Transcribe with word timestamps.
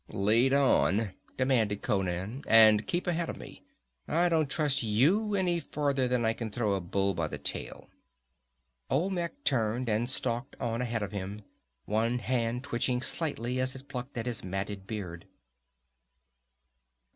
"Lead 0.09 0.51
on," 0.51 1.11
demanded 1.37 1.83
Conan. 1.83 2.43
"And 2.47 2.87
keep 2.87 3.05
ahead 3.05 3.29
of 3.29 3.37
me. 3.37 3.61
I 4.07 4.29
don't 4.29 4.49
trust 4.49 4.81
you 4.81 5.35
any 5.35 5.59
farther 5.59 6.07
than 6.07 6.25
I 6.25 6.33
can 6.33 6.49
throw 6.49 6.73
a 6.73 6.81
bull 6.81 7.13
by 7.13 7.27
the 7.27 7.37
tail." 7.37 7.87
Olmec 8.89 9.43
turned 9.43 9.89
and 9.89 10.09
stalked 10.09 10.55
on 10.59 10.81
ahead 10.81 11.03
of 11.03 11.11
him, 11.11 11.43
one 11.85 12.17
hand 12.17 12.63
twitching 12.63 13.03
slightly 13.03 13.59
as 13.59 13.75
it 13.75 13.87
plucked 13.89 14.17
at 14.17 14.25
his 14.25 14.43
matted 14.43 14.87
beard. 14.87 15.27